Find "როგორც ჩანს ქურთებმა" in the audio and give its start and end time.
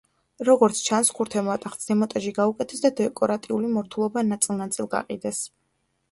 0.47-1.57